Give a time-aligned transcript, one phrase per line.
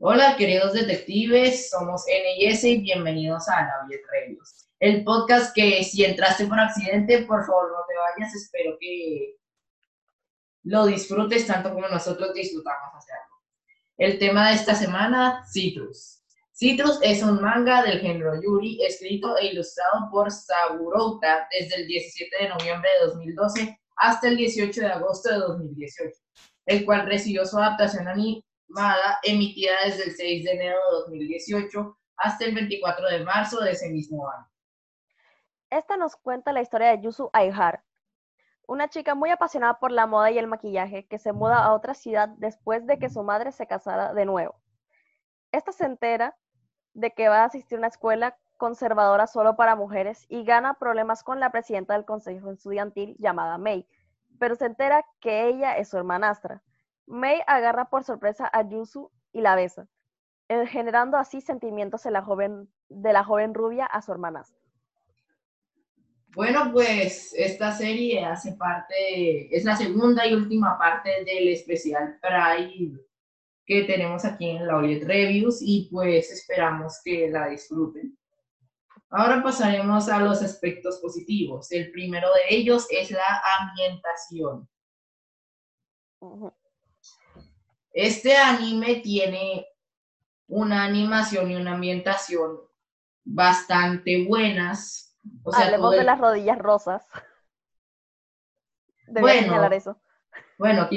[0.00, 6.58] Hola, queridos detectives, somos NIS y bienvenidos a Reviews, el podcast que si entraste por
[6.58, 9.36] accidente, por favor no te vayas, espero que
[10.64, 13.34] lo disfrutes tanto como nosotros disfrutamos hacerlo.
[13.96, 16.22] El tema de esta semana, Citrus.
[16.52, 22.36] Citrus es un manga del género Yuri, escrito e ilustrado por Saburota desde el 17
[22.40, 26.10] de noviembre de 2012 hasta el 18 de agosto de 2018,
[26.66, 28.08] el cual recibió su adaptación
[29.22, 33.90] emitida desde el 6 de enero de 2018 hasta el 24 de marzo de ese
[33.90, 34.48] mismo año.
[35.70, 37.82] Esta nos cuenta la historia de Yusu Aihar,
[38.66, 41.94] una chica muy apasionada por la moda y el maquillaje que se muda a otra
[41.94, 44.60] ciudad después de que su madre se casara de nuevo.
[45.52, 46.36] Esta se entera
[46.94, 51.22] de que va a asistir a una escuela conservadora solo para mujeres y gana problemas
[51.22, 53.86] con la presidenta del consejo estudiantil llamada May,
[54.38, 56.62] pero se entera que ella es su hermanastra.
[57.06, 59.86] May agarra por sorpresa a Yusu y la besa,
[60.48, 64.58] eh, generando así sentimientos de la joven, de la joven rubia a su hermanastra.
[66.34, 72.98] Bueno, pues esta serie hace parte, es la segunda y última parte del especial Pride
[73.66, 78.18] que tenemos aquí en la Oliet Reviews y pues esperamos que la disfruten.
[79.10, 81.70] Ahora pasaremos a los aspectos positivos.
[81.70, 84.68] El primero de ellos es la ambientación.
[87.94, 89.68] Este anime tiene
[90.48, 92.58] una animación y una ambientación
[93.22, 95.16] bastante buenas.
[95.44, 97.06] O sea, Hablemos de las rodillas rosas.
[99.06, 99.96] bueno, eso.
[100.58, 100.88] Bueno,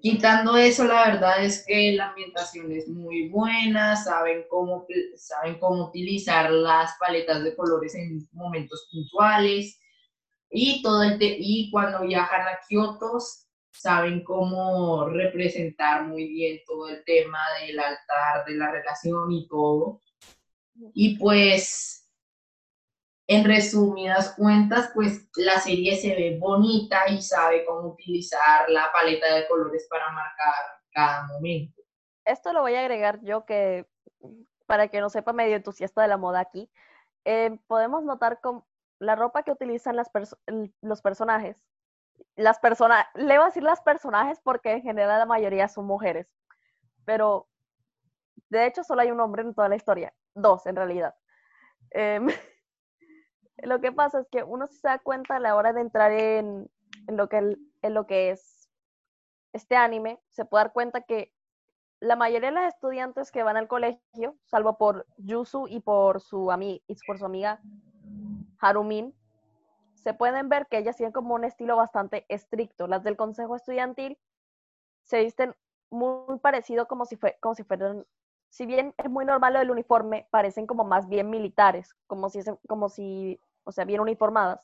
[0.00, 4.86] quitando eso, la verdad es que la ambientación es muy buena, saben cómo,
[5.16, 9.80] saben cómo utilizar las paletas de colores en momentos puntuales
[10.48, 13.18] y, todo el y cuando viajan a Kioto
[13.72, 20.00] saben cómo representar muy bien todo el tema del altar, de la relación y todo.
[20.94, 22.00] Y pues
[23.26, 29.34] en resumidas cuentas, pues la serie se ve bonita y sabe cómo utilizar la paleta
[29.34, 30.54] de colores para marcar
[30.92, 31.80] cada momento.
[32.24, 33.86] Esto lo voy a agregar yo que,
[34.66, 36.68] para que no sepa medio entusiasta de la moda aquí,
[37.24, 38.64] eh, podemos notar con
[38.98, 41.62] la ropa que utilizan los personajes.
[42.36, 46.28] Las personas, le voy a decir las personajes porque en general la mayoría son mujeres,
[47.04, 47.48] pero
[48.48, 51.14] de hecho solo hay un hombre en toda la historia, dos en realidad.
[51.90, 52.26] Em,
[53.62, 56.70] Lo que pasa es que uno se da cuenta a la hora de entrar en,
[57.08, 58.70] lo, que, en lo que es
[59.52, 61.32] este anime, se puede dar cuenta que
[62.00, 66.50] la mayoría de los estudiantes que van al colegio, salvo por Yusu y por su,
[66.86, 67.60] y por su amiga
[68.58, 69.14] Harumin,
[70.00, 72.86] se pueden ver que ellas tienen como un estilo bastante estricto.
[72.86, 74.18] Las del consejo estudiantil
[75.04, 75.54] se visten
[75.90, 78.06] muy parecido como si, fue, como si fueran,
[78.48, 82.40] si bien es muy normal lo del uniforme, parecen como más bien militares, como si,
[82.66, 84.60] como si o sea, bien uniformadas.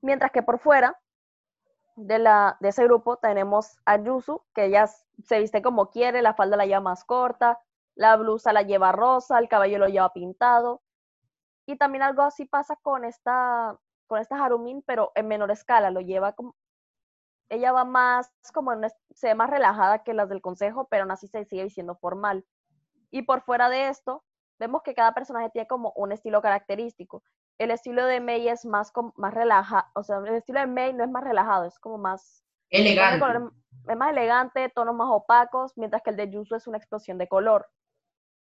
[0.00, 0.98] Mientras que por fuera
[1.96, 6.34] de, la, de ese grupo tenemos a Yusu, que ella se viste como quiere, la
[6.34, 7.60] falda la lleva más corta,
[7.94, 10.80] la blusa la lleva rosa, el cabello lo lleva pintado.
[11.66, 13.78] Y también algo así pasa con esta,
[14.10, 16.54] con esta Harumin, pero en menor escala, lo lleva como...
[17.48, 21.10] Ella va más como en se ve más relajada que las del consejo, pero aún
[21.10, 22.44] así se sigue diciendo formal.
[23.10, 24.22] Y por fuera de esto,
[24.58, 27.24] vemos que cada personaje tiene como un estilo característico
[27.60, 31.04] el estilo de May es más, más relajado, o sea, el estilo de May no
[31.04, 32.42] es más relajado, es como más...
[32.70, 33.22] Elegante.
[33.86, 37.28] Es más elegante, tonos más opacos, mientras que el de Yusu es una explosión de
[37.28, 37.68] color,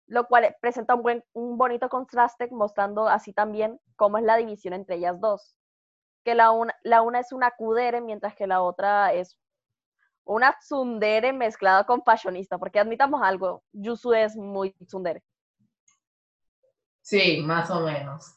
[0.07, 4.73] lo cual presenta un, buen, un bonito contraste, mostrando así también cómo es la división
[4.73, 5.55] entre ellas dos.
[6.23, 9.37] Que la una, la una es una kudere, mientras que la otra es
[10.25, 15.23] una tsundere mezclada con fashionista, porque admitamos algo, Yusu es muy tsundere.
[17.01, 18.33] Sí, más o menos.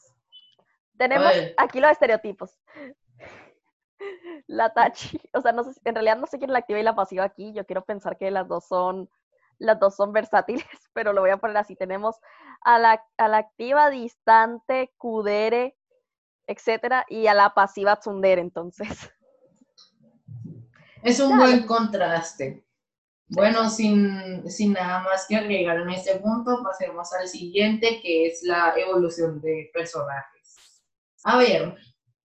[0.97, 2.59] Tenemos aquí los estereotipos.
[4.47, 6.83] La Tachi, o sea, no sé, en realidad no sé quién es la activa y
[6.83, 7.53] la pasiva aquí.
[7.53, 9.09] Yo quiero pensar que las dos son,
[9.59, 11.75] las dos son versátiles, pero lo voy a poner así.
[11.75, 12.15] Tenemos
[12.63, 15.75] a la, a la activa distante, Kudere,
[16.47, 19.11] etcétera, y a la pasiva Tsundere, entonces.
[21.03, 22.65] Es un buen contraste.
[23.29, 28.41] Bueno, sin, sin, nada más que agregar en este punto, pasemos al siguiente, que es
[28.43, 30.37] la evolución de personaje.
[31.25, 31.75] A ver,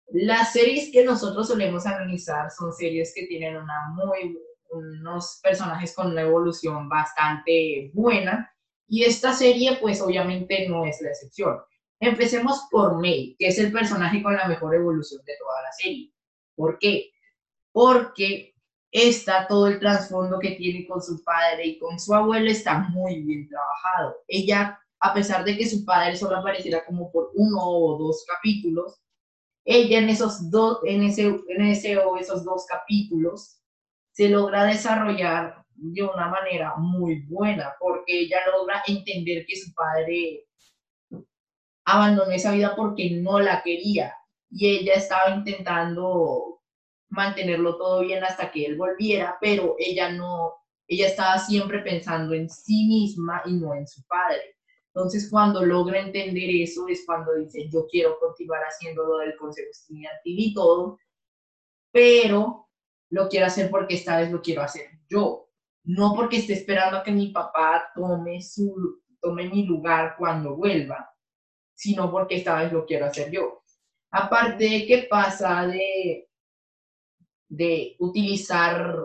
[0.07, 4.37] las series que nosotros solemos analizar son series que tienen una muy,
[4.73, 8.51] unos personajes con una evolución bastante buena
[8.87, 11.59] y esta serie pues obviamente no es la excepción.
[11.99, 16.11] Empecemos por May, que es el personaje con la mejor evolución de toda la serie.
[16.55, 17.11] ¿Por qué?
[17.71, 18.53] Porque
[18.91, 23.21] está todo el trasfondo que tiene con su padre y con su abuelo está muy
[23.23, 24.17] bien trabajado.
[24.27, 29.01] Ella, a pesar de que su padre solo apareciera como por uno o dos capítulos,
[29.65, 33.62] ella en esos dos, en ese, en ese o esos dos capítulos
[34.13, 40.45] se logra desarrollar de una manera muy buena, porque ella logra entender que su padre
[41.85, 44.15] abandonó esa vida porque no la quería
[44.49, 46.61] y ella estaba intentando
[47.09, 50.53] mantenerlo todo bien hasta que él volviera, pero ella no,
[50.87, 54.57] ella estaba siempre pensando en sí misma y no en su padre.
[54.93, 59.69] Entonces, cuando logra entender eso, es cuando dice, yo quiero continuar haciendo lo del consejo
[59.71, 60.99] estudiantil y todo,
[61.91, 62.67] pero
[63.13, 65.49] lo quiero hacer porque esta vez lo quiero hacer yo,
[65.83, 71.13] no porque esté esperando a que mi papá tome, su, tome mi lugar cuando vuelva,
[71.75, 73.63] sino porque esta vez lo quiero hacer yo.
[74.09, 76.27] Aparte de que pasa de,
[77.49, 78.95] de utilizar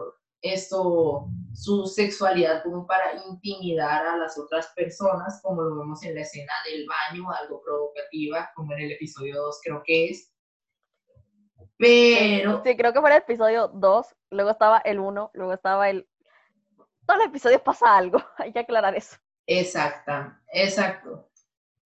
[0.40, 6.22] esto, su sexualidad como para intimidar a las otras personas, como lo vemos en la
[6.22, 10.32] escena del baño, algo provocativa, como en el episodio 2 creo que es.
[11.78, 12.62] Pero...
[12.64, 16.06] Sí, creo que fue el episodio 2, luego estaba el 1, luego estaba el...
[17.06, 19.16] Todos los episodios pasa algo, hay que aclarar eso.
[19.46, 21.30] Exacta, exacto.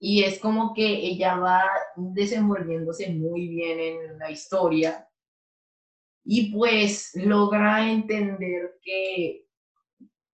[0.01, 1.63] Y es como que ella va
[1.95, 5.09] desenvolviéndose muy bien en la historia
[6.25, 9.47] y pues logra entender que,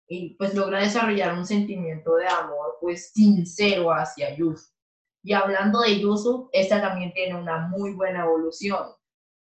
[0.07, 4.71] y pues logra desarrollar un sentimiento de amor pues sincero hacia Yusu.
[5.23, 8.87] Y hablando de Yusu, esta también tiene una muy buena evolución.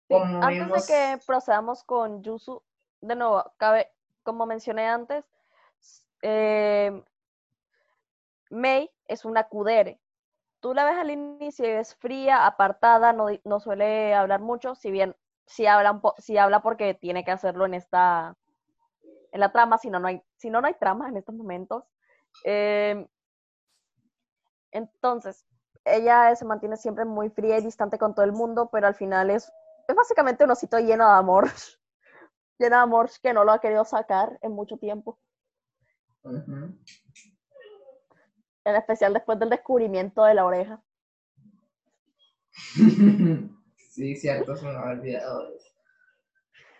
[0.08, 2.62] Como antes de que procedamos con Yusu,
[3.00, 3.90] de nuevo, cabe,
[4.22, 5.24] como mencioné antes,
[6.22, 7.02] eh,
[8.50, 10.00] Mei es una kudere.
[10.60, 14.90] Tú la ves al inicio y es fría, apartada, no, no suele hablar mucho, si
[14.90, 15.14] bien
[15.48, 18.36] si habla, si habla porque tiene que hacerlo en esta,
[19.32, 21.84] en la trama, si no, no hay, si no, no hay trama en estos momentos.
[22.44, 23.06] Em,
[24.70, 25.46] entonces,
[25.84, 29.30] ella se mantiene siempre muy fría y distante con todo el mundo, pero al final
[29.30, 29.50] es,
[29.88, 31.48] es básicamente un osito lleno de amor,
[32.58, 35.18] lleno de amor que no lo ha querido sacar en mucho tiempo.
[38.64, 40.82] En especial después del descubrimiento de la oreja.
[43.98, 45.72] Sí, cierto, se me ha olvidado eso.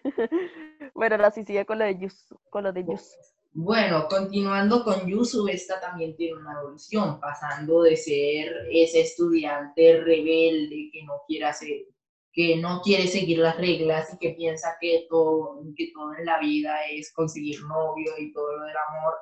[0.94, 2.38] bueno, ahora sí sigue con lo de Yusu.
[2.48, 3.16] Con lo de Yusu.
[3.54, 10.90] Bueno, continuando con Yusu, esta también tiene una evolución, pasando de ser ese estudiante rebelde
[10.92, 11.86] que no quiere hacer,
[12.32, 16.38] que no quiere seguir las reglas y que piensa que todo, que todo en la
[16.38, 19.14] vida es conseguir novio y todo lo del amor,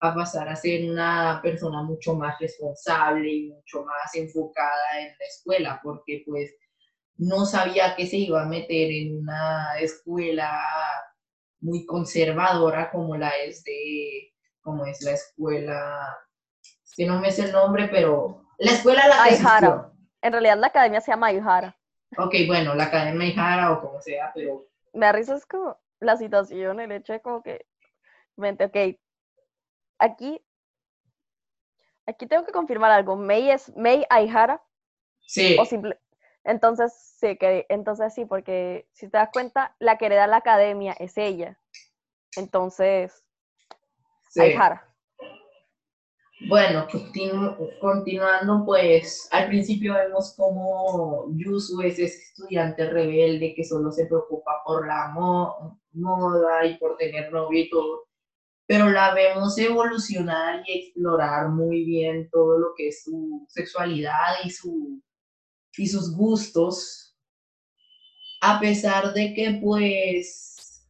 [0.00, 5.26] a pasar a ser una persona mucho más responsable y mucho más enfocada en la
[5.26, 6.52] escuela, porque pues
[7.16, 10.60] no sabía que se iba a meter en una escuela
[11.60, 16.18] muy conservadora como la es de, como es la escuela,
[16.96, 19.92] que no me sé el nombre, pero la escuela la Aihara.
[20.20, 21.76] En realidad la academia se llama Aihara.
[22.18, 24.66] Ok, bueno, la academia Aihara o como sea, pero...
[24.92, 27.66] Me da risa es como la situación, el hecho de como que,
[28.36, 28.98] mente, ok,
[29.98, 30.44] aquí,
[32.06, 34.62] aquí tengo que confirmar algo, May es May Aihara.
[35.20, 35.56] Sí.
[35.58, 35.98] O simple,
[36.44, 40.92] entonces, sí, que, entonces sí, porque si te das cuenta, la que hereda la academia
[40.98, 41.58] es ella.
[42.36, 43.24] Entonces,
[44.30, 44.54] sí.
[46.48, 46.86] Bueno,
[47.80, 54.62] continuando, pues al principio vemos como Yusu es ese estudiante rebelde que solo se preocupa
[54.64, 55.08] por la
[55.92, 58.08] moda y por tener novio y todo,
[58.66, 64.50] pero la vemos evolucionar y explorar muy bien todo lo que es su sexualidad y
[64.50, 65.00] su
[65.76, 67.16] y sus gustos,
[68.40, 70.86] a pesar de que pues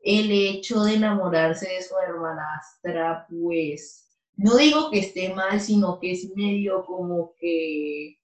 [0.00, 4.07] el hecho de enamorarse de su hermanastra, pues
[4.38, 8.18] no digo que esté mal, sino que es medio como que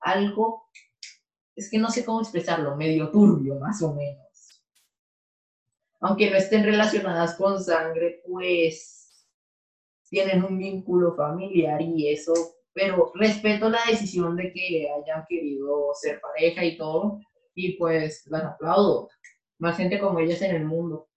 [0.00, 0.68] algo,
[1.54, 4.62] es que no sé cómo expresarlo, medio turbio más o menos.
[6.00, 9.26] Aunque no estén relacionadas con sangre, pues
[10.10, 12.34] tienen un vínculo familiar y eso
[12.76, 17.20] pero respeto la decisión de que hayan querido ser pareja y todo,
[17.54, 19.08] y pues las aplaudo.
[19.58, 21.08] Más gente como ellas en el mundo.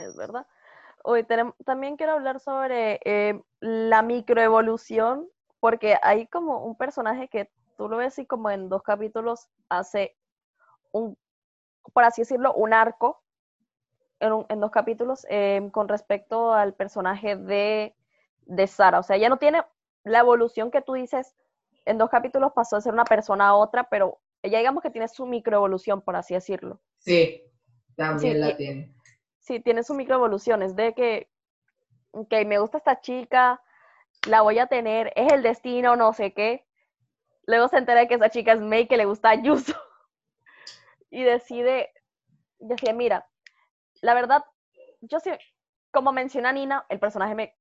[0.00, 0.44] Es verdad.
[1.02, 5.28] Hoy tenemos, también quiero hablar sobre eh, la microevolución,
[5.60, 10.16] porque hay como un personaje que tú lo ves y como en dos capítulos hace
[10.92, 11.16] un,
[11.92, 13.22] por así decirlo, un arco
[14.20, 17.94] en, en dos capítulos eh, con respecto al personaje de
[18.50, 18.98] de Sara.
[18.98, 19.62] O sea, ella no tiene
[20.04, 21.34] la evolución que tú dices,
[21.84, 25.08] en dos capítulos pasó de ser una persona a otra, pero ella digamos que tiene
[25.08, 26.80] su microevolución, por así decirlo.
[26.98, 27.42] Sí,
[27.96, 28.94] también la tiene.
[29.50, 31.28] Sí, tiene su microevolución, es de que,
[32.12, 33.60] ok, me gusta esta chica,
[34.28, 36.64] la voy a tener, es el destino, no sé qué.
[37.46, 39.74] Luego se entera de que esa chica es May, que le gusta a Yuso.
[41.10, 41.90] y decide,
[42.60, 43.28] decía, mira,
[44.02, 44.44] la verdad,
[45.00, 45.30] yo sí,
[45.90, 47.58] como menciona Nina, el personaje me,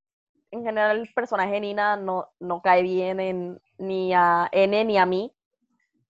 [0.51, 4.99] en general el personaje de Nina no, no cae bien en, ni a N ni
[4.99, 5.33] a mí.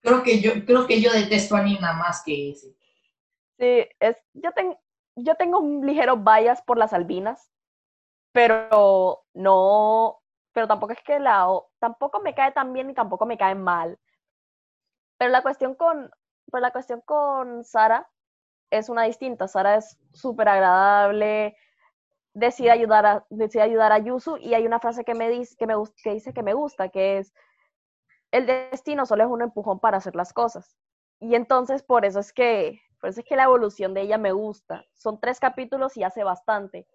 [0.01, 2.75] Creo que yo, creo que yo detesto a Nina más que ese.
[3.57, 4.77] Sí, es, yo, tengo
[5.23, 7.51] yo tengo un ligero bias por las albinas,
[8.31, 10.19] pero no,
[10.53, 11.47] pero tampoco es que la,
[11.79, 13.99] tampoco me cae tan bien ni tampoco me cae mal.
[15.17, 16.11] Pero la cuestión con,
[16.49, 18.09] pues la cuestión con Sara
[18.69, 19.47] es una distinta.
[19.47, 21.57] Sara es súper agradable,
[22.33, 25.67] decide ayudar a, decide ayudar a Yusu y hay una frase que me dice que
[25.67, 27.33] me que dice que me gusta, que es
[28.31, 30.77] el destino solo es un empujón para hacer las cosas.
[31.19, 34.31] Y entonces por eso es que por eso es que la evolución de ella me
[34.31, 34.85] gusta.
[34.93, 36.87] Son tres capítulos y hace bastante.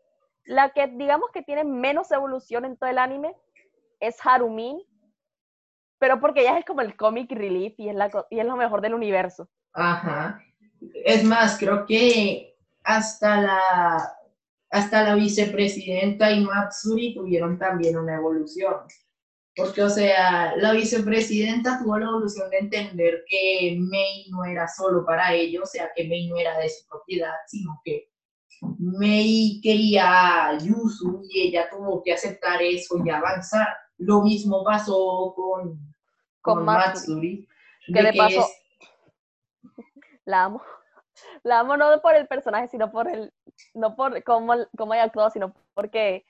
[0.45, 3.35] La que digamos que tiene menos evolución en todo el anime
[4.01, 4.79] es Harumin,
[5.99, 8.81] pero porque ella es como el comic relief y es, la, y es lo mejor
[8.81, 9.49] del universo.
[9.73, 10.43] Ajá.
[11.05, 14.19] Es más, creo que hasta la
[14.75, 18.75] hasta la vicepresidenta y Matsuri tuvieron también una evolución.
[19.57, 25.05] Porque, o sea, la vicepresidenta tuvo la evolución de entender que Mei no era solo
[25.05, 28.11] para ellos, o sea, que Mei no era de su propiedad, sino que
[28.79, 33.69] Mei quería a Yusu y ella tuvo que aceptar eso y avanzar.
[33.99, 35.79] Lo mismo pasó con,
[36.41, 37.47] con, Matsuri.
[37.87, 38.49] Que de, paso,
[40.25, 40.63] la amo.
[41.45, 43.33] La amo no por el personaje, sino por el,
[43.73, 46.27] no por cómo, cómo haya actuado, sino porque...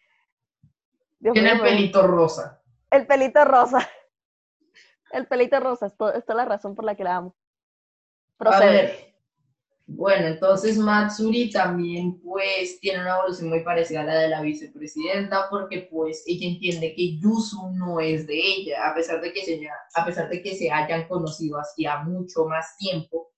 [1.21, 2.61] Tiene el pelito rosa.
[2.91, 3.89] El pelito rosa.
[5.13, 7.37] El pelito rosa, esto, esta es la razón por la que la amo.
[8.37, 8.65] Procede.
[8.65, 9.15] A ver.
[9.87, 15.49] Bueno, entonces Matsuri también pues tiene una evolución muy parecida a la de la vicepresidenta
[15.51, 19.61] porque pues ella entiende que Yusu no es de ella, a pesar de que se,
[19.95, 23.35] a pesar de que se hayan conocido hacía mucho más tiempo,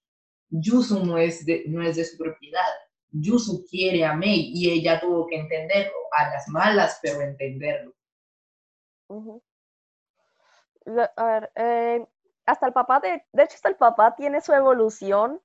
[0.48, 2.62] Yusu no es de, no es de su propiedad.
[3.10, 7.95] Yusu quiere a Mei y ella tuvo que entenderlo, a las malas, pero entenderlo.
[11.16, 12.06] A ver, eh,
[12.46, 15.40] hasta el papá, de, de hecho, hasta el papá tiene su evolución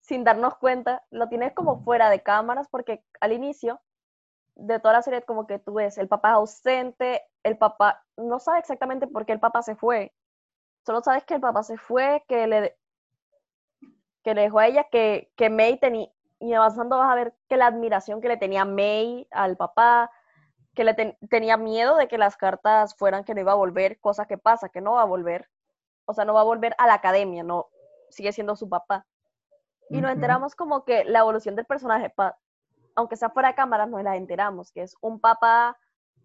[0.00, 3.80] sin darnos cuenta, lo tiene como fuera de cámaras porque al inicio
[4.56, 8.58] de toda la serie como que tú ves el papá ausente, el papá no sabe
[8.60, 10.12] exactamente por qué el papá se fue,
[10.86, 12.76] solo sabes que el papá se fue, que le,
[14.22, 16.08] que le dejó a ella, que, que May tenía,
[16.40, 20.10] y avanzando vas a ver que la admiración que le tenía May al papá,
[20.74, 20.94] que le
[21.28, 24.68] tenía miedo de que las cartas fueran que no iba a volver, cosa que pasa,
[24.68, 25.48] que no va a volver.
[26.04, 27.68] O sea, no va a volver a la academia, no
[28.10, 29.06] sigue siendo su papá.
[29.88, 32.14] Y nos enteramos como que la evolución del personaje,
[32.94, 35.76] aunque sea fuera de cámara, nos la enteramos, que es un papá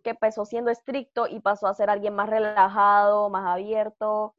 [0.03, 4.35] que empezó siendo estricto y pasó a ser alguien más relajado, más abierto,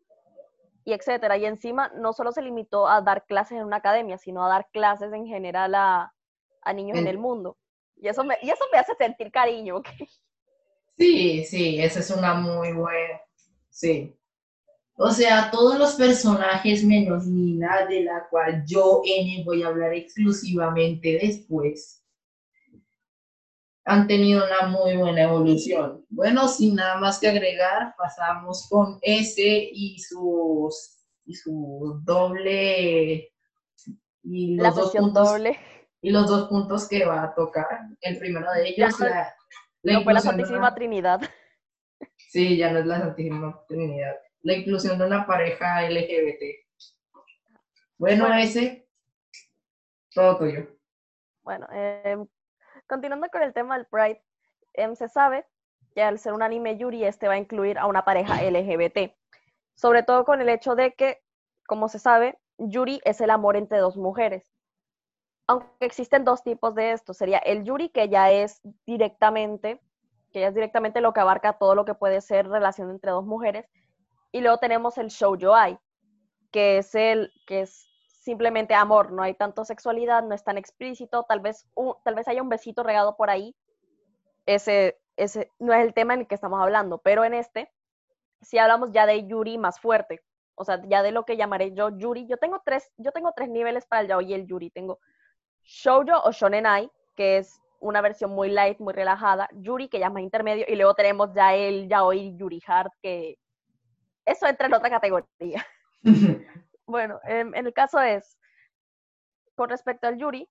[0.85, 1.37] y etcétera.
[1.37, 4.69] Y encima no solo se limitó a dar clases en una academia, sino a dar
[4.71, 6.13] clases en general a,
[6.73, 7.57] niños en el mundo.
[7.97, 9.89] Y eso, me, y eso me hace sentir cariño, ¿ok?
[10.99, 13.21] Sí, sí, esa es una muy buena,
[13.69, 14.17] sí.
[14.95, 19.93] O sea, todos los personajes menos Nina, de la cual yo, N, voy a hablar
[19.93, 22.03] exclusivamente después,
[23.85, 26.05] han tenido una muy buena evolución.
[26.09, 33.33] Bueno, sin nada más que agregar, pasamos con S y sus y su doble
[34.23, 35.59] y los dos puntos, doble
[36.01, 37.67] y los dos puntos que va a tocar.
[38.01, 39.35] El primero de ellos la,
[39.83, 41.21] la, no fue la Santísima Trinidad.
[42.29, 44.15] Sí, ya no es la Santísima Trinidad.
[44.43, 46.43] La inclusión de una pareja LGBT.
[47.97, 48.87] Bueno, ese,
[50.13, 50.67] todo tuyo.
[51.43, 52.19] Bueno, eh,
[52.87, 54.23] Continuando con el tema del Pride,
[54.75, 55.45] em, se sabe
[55.95, 59.13] que al ser un anime Yuri, este va a incluir a una pareja LGBT.
[59.75, 61.21] Sobre todo con el hecho de que,
[61.67, 64.56] como se sabe, Yuri es el amor entre dos mujeres.
[65.47, 67.15] Aunque existen dos tipos de esto.
[67.15, 69.81] Sería el Yuri, que ya es directamente,
[70.33, 73.25] que ya es directamente lo que abarca todo lo que puede ser relación entre dos
[73.25, 73.67] mujeres.
[74.33, 75.79] Y luego tenemos el Shoujo Ai,
[76.51, 77.89] que es el, que es
[78.21, 81.69] simplemente amor, no hay tanto sexualidad, no es tan explícito, tal vez,
[82.05, 83.55] tal vez haya un besito regado por ahí,
[84.47, 87.71] ese, ese no es el tema en el que estamos hablando, pero en este
[88.43, 90.23] si hablamos ya de Yuri más fuerte,
[90.55, 92.27] o sea, ya de lo que llamaré yo Yuri.
[92.27, 94.71] Yo tengo tres, yo tengo tres niveles para el yaoi y el Yuri.
[94.71, 95.01] Tengo
[95.67, 100.13] Shoujo o Shonenai, que es una versión muy light, muy relajada, Yuri, que ya es
[100.13, 103.39] más intermedio, y luego tenemos ya el yaoi Yuri Hard, que
[104.25, 105.67] eso entra en otra categoría.
[106.89, 108.39] Bueno, en el caso es,
[109.57, 110.49] con respecto al Yuri,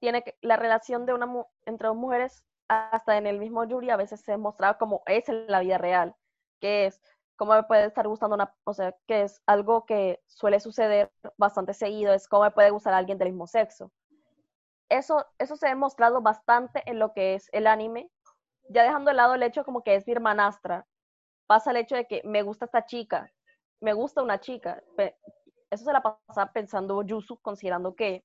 [0.00, 1.28] tiene que, la relación de una
[1.66, 5.46] entre dos mujeres, hasta en el mismo Yuri, a veces se mostraba como es en
[5.46, 6.16] la vida real,
[6.60, 7.00] que es
[7.36, 11.74] cómo me puede estar gustando una, o sea, que es algo que suele suceder bastante
[11.74, 13.92] seguido, es cómo me puede gustar a alguien del mismo sexo.
[14.90, 18.10] Eso, eso se ha demostrado bastante en lo que es el anime,
[18.68, 20.86] ya dejando de lado el hecho como que es mi hermanastra,
[21.46, 23.32] pasa el hecho de que me gusta esta chica,
[23.80, 24.82] me gusta una chica.
[25.70, 28.24] Eso se la pasa pensando Yusu, considerando que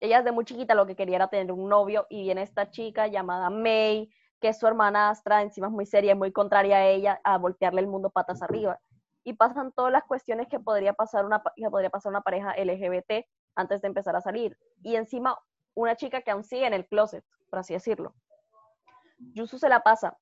[0.00, 3.06] ella desde muy chiquita lo que quería era tener un novio y viene esta chica
[3.06, 7.20] llamada May, que es su hermanastra, encima es muy seria y muy contraria a ella,
[7.24, 8.78] a voltearle el mundo patas arriba.
[9.24, 13.26] Y pasan todas las cuestiones que podría pasar una, que podría pasar una pareja LGBT
[13.56, 14.56] antes de empezar a salir.
[14.82, 15.36] Y encima
[15.80, 18.14] una chica que aún sigue en el closet, por así decirlo.
[19.34, 20.16] Yusu se la pasa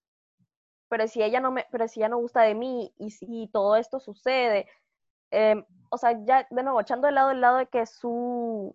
[0.88, 3.76] pero si ella no me, pero si ella no gusta de mí y si todo
[3.76, 4.68] esto sucede,
[5.30, 8.74] em, o sea, ya de nuevo, echando de lado el lado de que su,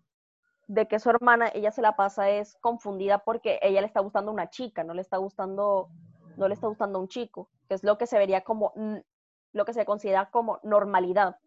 [0.68, 4.32] de que su hermana, ella se la pasa es confundida porque ella le está gustando
[4.32, 5.90] una chica, no le está gustando,
[6.38, 8.74] no le está gustando un chico, que es lo que se vería como,
[9.54, 11.38] lo que se considera como normalidad.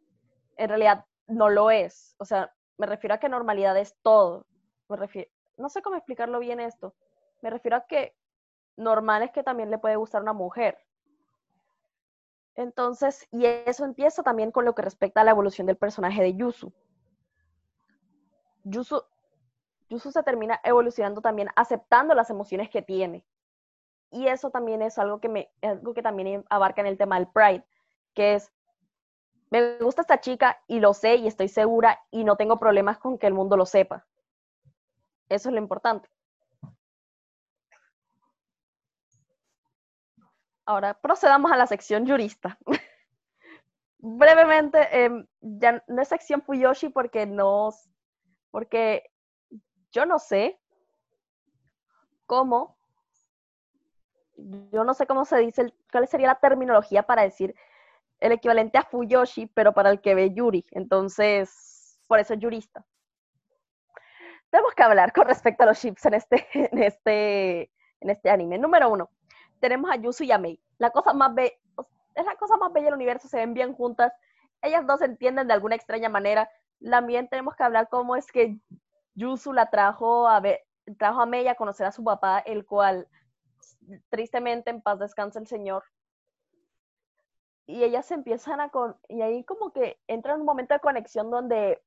[0.56, 4.46] En realidad no lo es, o sea, me refiero a que normalidad es todo,
[5.56, 6.94] no sé cómo explicarlo bien esto,
[7.42, 8.14] me refiero a que
[8.76, 10.78] normal es que también le puede gustar una mujer.
[12.56, 16.34] Entonces, y eso empieza también con lo que respecta a la evolución del personaje de
[16.34, 16.72] Yusu.
[18.64, 19.02] Yusu,
[19.88, 23.24] Yusu se termina evolucionando también aceptando las emociones que tiene.
[24.10, 27.26] Y eso también es algo que, me, algo que también abarca en el tema del
[27.26, 27.64] Pride,
[28.14, 28.52] que es,
[29.50, 33.18] me gusta esta chica y lo sé y estoy segura y no tengo problemas con
[33.18, 34.06] que el mundo lo sepa.
[35.28, 36.08] Eso es lo importante.
[40.66, 42.58] Ahora procedamos a la sección jurista.
[43.98, 47.70] Brevemente, em, ya no es sección Fuyoshi porque no,
[48.50, 49.10] porque
[49.92, 50.60] yo no sé
[52.26, 52.76] cómo,
[54.36, 57.54] yo no sé cómo se dice, cuál sería la terminología para decir
[58.20, 60.66] el equivalente a Fuyoshi, pero para el que ve Yuri.
[60.70, 62.84] Entonces, por eso es jurista.
[64.54, 68.56] Tenemos que hablar con respecto a los chips en este, en este, en este anime.
[68.56, 69.10] Número uno,
[69.58, 70.60] tenemos a Yusu y a Mei.
[70.78, 71.50] La cosa más bella,
[72.14, 74.12] es la cosa más bella del universo, se ven bien juntas.
[74.62, 76.48] Ellas dos se entienden de alguna extraña manera.
[76.88, 78.60] También tenemos que hablar cómo es que
[79.16, 80.60] Yusu la trajo a ver,
[80.98, 83.08] trajo a Mei a conocer a su papá, el cual
[84.08, 85.82] tristemente en paz descansa el señor.
[87.66, 91.28] Y ellas empiezan a con y ahí como que entra en un momento de conexión
[91.28, 91.82] donde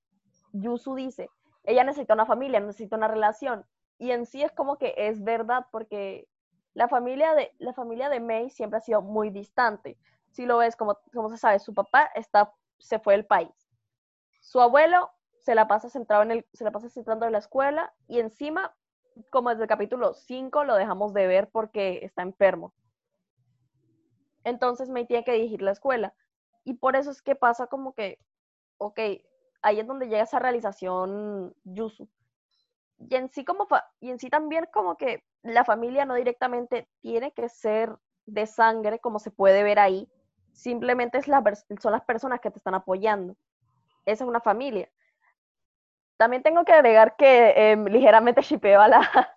[0.52, 1.30] Yusu dice,
[1.68, 3.66] ella necesita una familia, necesita una relación.
[4.00, 6.28] Y en sí es como que es verdad porque
[6.74, 9.98] la familia de, la familia de May siempre ha sido muy distante.
[10.32, 13.70] Si lo ves, como, como se sabe, su papá está, se fue del país.
[14.40, 17.94] Su abuelo se la pasa centrado en el, se la pasa centrando en la escuela
[18.08, 18.74] y encima,
[19.30, 22.74] como desde el capítulo 5 lo dejamos de ver porque está enfermo.
[24.46, 26.14] Entonces May tiene que dirigir la escuela.
[26.64, 28.20] Y por eso es que pasa como que,
[28.78, 29.00] ok,
[29.62, 32.08] ahí es donde llega esa realización Yusu.
[33.00, 33.68] Y en sí como
[34.00, 39.00] y en sí también como que la familia no directamente tiene que ser de sangre,
[39.00, 40.10] como se puede ver ahí,
[40.52, 41.44] simplemente es la,
[41.80, 43.36] son las personas que te están apoyando.
[44.06, 44.90] Esa es una familia.
[46.18, 49.36] También tengo que agregar que em, ligeramente shipeo a la,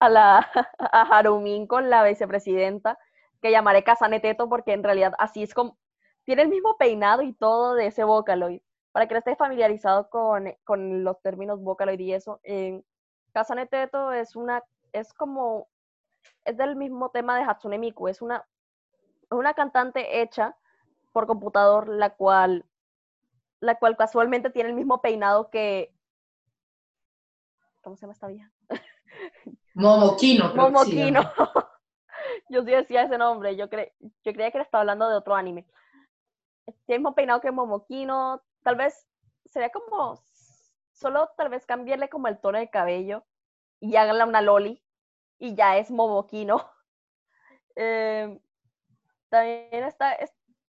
[0.00, 0.38] a la
[0.78, 2.98] a Harumin con la vicepresidenta,
[3.40, 5.76] que llamaré Casaneteto porque en realidad así es como,
[6.24, 8.62] tiene el mismo peinado y todo de ese Vocaloid.
[8.92, 12.82] Para que no estés familiarizado con, con los términos Vocaloid y eso, eh,
[13.32, 15.68] Casaneteto es una es como,
[16.44, 18.46] es del mismo tema de Hatsune Miku, es una,
[19.30, 20.56] una cantante hecha
[21.12, 22.64] por computador, la cual,
[23.60, 25.94] la cual casualmente tiene el mismo peinado que,
[27.80, 28.52] ¿cómo se llama esta vieja?
[29.74, 30.54] Momokino.
[30.54, 31.22] Momokino.
[32.48, 35.34] yo sí decía ese nombre, yo, cre yo creía que le estaba hablando de otro
[35.34, 35.66] anime.
[36.64, 39.06] Tiene el mismo peinado que Momokino, tal vez
[39.46, 40.22] sería como,
[40.92, 43.24] solo tal vez cambiarle como el tono de cabello
[43.80, 44.82] y háganla una loli
[45.38, 46.64] y ya es Momoquino.
[47.74, 48.38] Em,
[49.30, 50.14] también, está,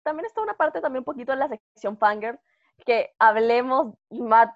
[0.04, 2.39] también está una parte también un poquito en la sección Fanger,
[2.86, 3.95] que hablemos,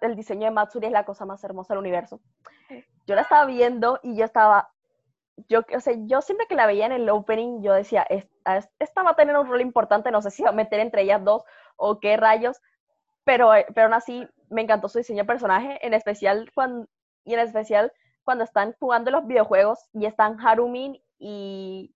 [0.01, 2.21] el diseño de Matsuri es la cosa más hermosa del universo.
[3.07, 4.71] Yo la estaba viendo y yo estaba,
[5.47, 9.11] yo, o sea, yo siempre que la veía en el opening, yo decía, esta, va
[9.11, 11.43] a tener un rol importante, no sé si va a meter entre ellas dos
[11.75, 12.61] o qué rayos,
[13.25, 16.87] pero, pero aún así me encantó su diseño de personaje, en especial cuando,
[17.25, 17.91] y en especial
[18.23, 21.93] cuando están jugando los videojuegos y están Harumin y,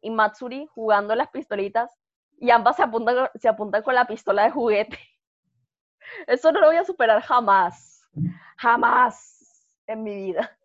[0.00, 1.90] y Matsuri jugando las pistolitas
[2.38, 4.98] y ambas se apuntan, se apuntan con la pistola de juguete.
[6.26, 8.08] Eso no lo voy a superar jamás.
[8.56, 10.56] Jamás en mi vida.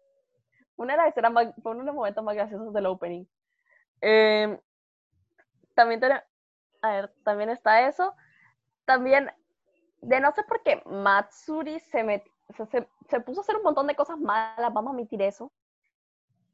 [0.75, 3.25] Una de las más, fue uno de los momentos más graciosos del opening.
[4.01, 4.59] Em,
[5.75, 6.01] también,
[6.81, 8.15] a ver, también está eso.
[8.85, 9.31] También,
[10.03, 12.23] de no sé por qué Matsuri se, met,
[12.55, 15.51] se, se, puso a hacer un montón de cosas malas, vamos a admitir eso.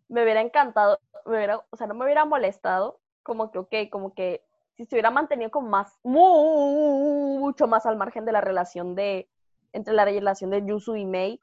[0.07, 4.13] Me hubiera encantado, me hubiera, o sea, no me hubiera molestado, como que, ok, como
[4.13, 4.43] que
[4.75, 9.27] si se hubiera mantenido con más, mucho más al margen de la relación de,
[9.73, 11.41] entre la relación de Yusu y Mei,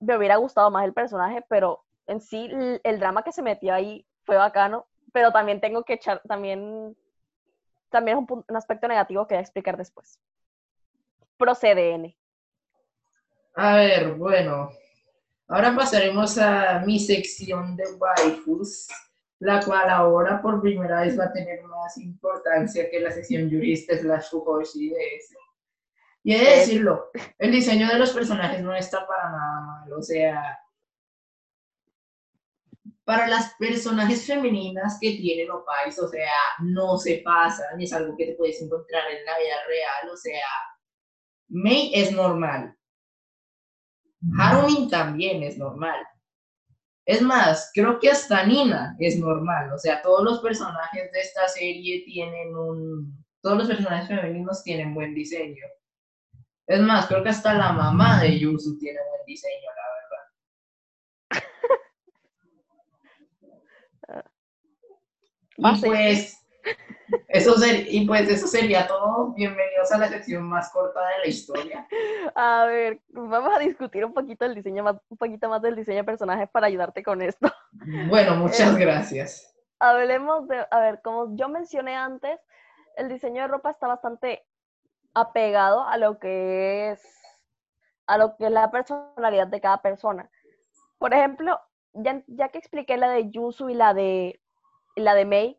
[0.00, 2.50] me hubiera gustado más el personaje, pero en sí
[2.82, 6.96] el, drama que se metió ahí fue bacano, pero también tengo que echar, también,
[7.90, 10.18] también es un, un aspecto negativo que voy a explicar después.
[11.36, 12.16] Procede,
[13.54, 14.70] A ver, bueno,
[15.48, 18.88] ahora pasaremos a mi sección de waifus,
[19.38, 23.96] la cual ahora por primera vez va a tener más importancia que la sección jurista
[23.96, 25.36] slash Fujoshi de ese.
[26.22, 30.02] Y he de decirlo, el diseño de los personajes no está para nada mal, o
[30.02, 30.58] sea,
[33.04, 38.26] para las personajes femeninas que tienen opais, o sea, no se pasan, es algo que
[38.26, 40.42] te puedes encontrar en la vida real, o sea,
[41.48, 42.76] Mei es normal.
[44.38, 45.98] Harumin también es normal.
[47.04, 51.46] Es más, creo que hasta Nina es normal, o sea, todos los personajes de esta
[51.46, 53.24] serie tienen un...
[53.40, 55.64] Todos los personajes femeninos tienen buen diseño.
[56.66, 59.86] Es más, creo que hasta la mamá de Yusu tiene buen diseño, la
[65.58, 66.45] Y pues,
[67.28, 67.54] eso
[67.88, 69.32] y pues eso sería todo.
[69.34, 71.88] Bienvenidos a la sección más corta de la historia.
[72.34, 75.98] A ver, vamos a discutir un poquito el diseño más, un poquito más del diseño
[75.98, 77.48] de personajes para ayudarte con esto.
[78.08, 79.54] Bueno, muchas eh, gracias.
[79.78, 82.40] Hablemos de, a ver, como yo mencioné antes,
[82.96, 84.46] el diseño de ropa está bastante
[85.14, 87.02] apegado a lo que es
[88.06, 90.30] a lo que es la personalidad de cada persona.
[90.98, 91.60] Por ejemplo,
[91.92, 94.40] ya, ya que expliqué la de Yusu y la de
[94.94, 95.58] la de May,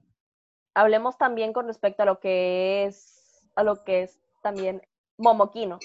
[0.78, 4.84] hablemos también con respecto a lo que es, a lo que es también
[5.18, 5.80] Momokino.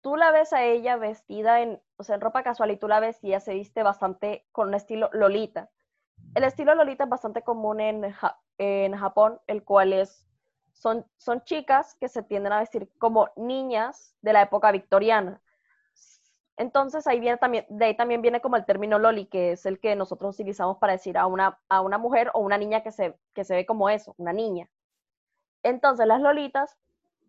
[0.00, 2.98] Tú la ves a ella vestida en, o sea, en ropa casual y tú la
[2.98, 5.70] ves y ella se viste bastante con un estilo Lolita.
[6.34, 8.12] El estilo Lolita es bastante común en,
[8.58, 10.26] en Japón, el cual es,
[10.72, 15.40] son, son chicas que se tienden a vestir como niñas de la época victoriana.
[16.56, 19.80] Entonces ahí viene también, de ahí también viene como el término loli, que es el
[19.80, 23.18] que nosotros utilizamos para decir a una, a una mujer o una niña que se,
[23.34, 24.68] que se ve como eso, una niña.
[25.62, 26.76] Entonces las lolitas,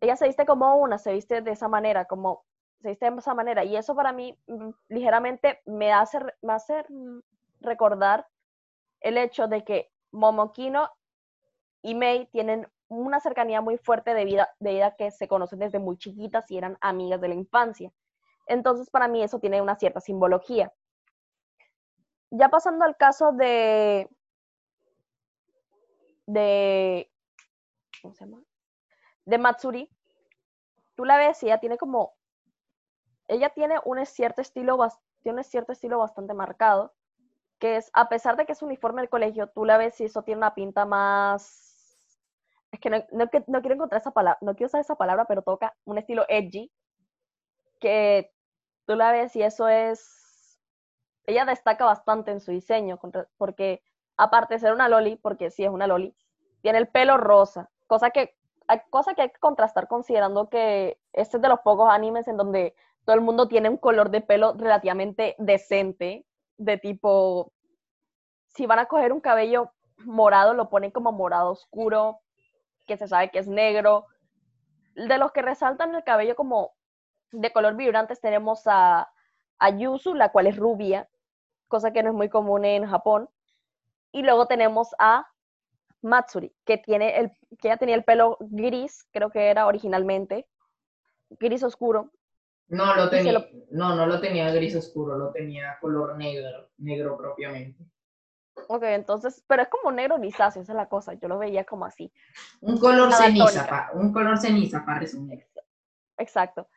[0.01, 2.43] ella se viste como una, se viste de esa manera, como
[2.81, 3.63] se viste de esa manera.
[3.63, 6.86] Y eso para mí mm, ligeramente me hace, me hace
[7.62, 8.27] recordar
[8.99, 10.89] el hecho de que Momokino
[11.81, 15.79] y Mei tienen una cercanía muy fuerte de vida, de vida que se conocen desde
[15.79, 17.91] muy chiquitas y eran amigas de la infancia.
[18.47, 20.73] Entonces, para mí eso tiene una cierta simbología.
[22.32, 24.10] Ya pasando al caso de,
[26.25, 27.12] de,
[28.01, 28.43] ¿cómo se llama?
[29.25, 29.89] De Matsuri,
[30.95, 32.13] tú la ves y ella tiene como,
[33.27, 34.77] ella tiene un cierto estilo,
[35.21, 36.93] tiene un cierto estilo bastante marcado,
[37.60, 40.23] que es, a pesar de que es uniforme del colegio, tú la ves y eso
[40.23, 42.19] tiene una pinta más,
[42.71, 45.43] es que no, no, no quiero encontrar esa palabra, no quiero usar esa palabra, pero
[45.43, 46.71] toca un estilo edgy,
[47.79, 48.32] que
[48.85, 50.59] tú la ves y eso es,
[51.25, 52.99] ella destaca bastante en su diseño,
[53.37, 53.81] porque
[54.17, 56.15] aparte de ser una loli, porque sí es una loli,
[56.61, 58.35] tiene el pelo rosa, cosa que,
[58.89, 62.75] cosa que hay que contrastar considerando que este es de los pocos animes en donde
[63.05, 66.25] todo el mundo tiene un color de pelo relativamente decente,
[66.57, 67.51] de tipo,
[68.47, 72.19] si van a coger un cabello morado, lo ponen como morado oscuro,
[72.85, 74.05] que se sabe que es negro.
[74.95, 76.73] De los que resaltan el cabello como
[77.33, 79.11] de color vibrantes tenemos a,
[79.59, 81.09] a Yuzu, la cual es rubia,
[81.67, 83.29] cosa que no es muy común en Japón.
[84.11, 85.27] Y luego tenemos a
[86.01, 90.47] Matsuri, que, tiene el, que ya tenía el pelo gris, creo que era originalmente,
[91.31, 92.11] gris oscuro.
[92.67, 97.83] No, lo tenía, no, no lo tenía gris oscuro, lo tenía color negro, negro propiamente.
[98.67, 101.85] Ok, entonces, pero es como negro grisáceo, esa es la cosa, yo lo veía como
[101.85, 102.13] así.
[102.61, 105.47] Un color ceniza, un color ceniza para resumir.
[106.17, 106.67] Exacto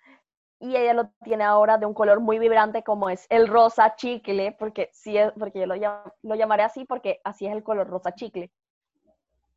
[0.59, 4.57] y ella lo tiene ahora de un color muy vibrante como es el rosa chicle,
[4.59, 8.51] porque sí es, porque yo lo, llamaré así porque así es el color rosa chicle.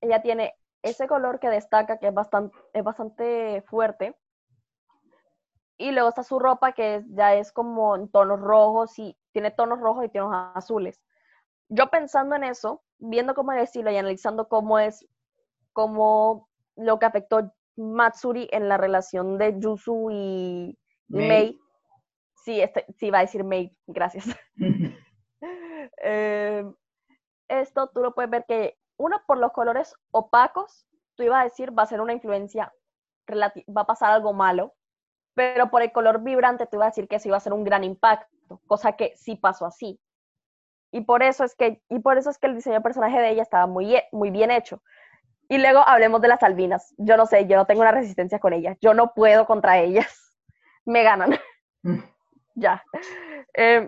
[0.02, 4.18] Ella tiene ese color que destaca, que es bastante, es bastante fuerte.
[5.78, 9.80] Y luego está su ropa que ya es como en tonos rojos y tiene tonos
[9.80, 11.02] rojos y tonos azules.
[11.70, 15.08] Yo pensando en eso, viendo cómo decirlo y analizando cómo es,
[15.72, 20.78] cómo lo que afectó Matsuri en la relación de Yusu y,
[21.10, 21.28] y Mei.
[21.28, 21.60] Mei.
[22.44, 24.26] Sí, este, sí, va a decir Mei, gracias.
[26.04, 26.64] Eh,
[27.48, 31.78] esto tú lo puedes ver que, uno, por los colores opacos, tú ibas a decir
[31.78, 32.74] va a ser una influencia,
[33.32, 34.74] va a pasar algo malo,
[35.36, 37.64] pero por el color vibrante tú ibas a decir que sí va a ser un
[37.64, 40.00] gran impacto, cosa que sí pasó así.
[40.92, 43.30] Y por eso es que, y por eso es que el diseño de personaje de
[43.30, 44.82] ella estaba muy, ye- muy bien hecho.
[45.48, 46.94] Y luego hablemos de las albinas.
[46.98, 48.78] Yo no sé, yo no tengo una resistencia con ellas.
[48.82, 50.29] Yo no puedo contra ellas.
[50.90, 51.38] Me ganan.
[52.56, 52.84] ya.
[53.54, 53.88] Eh,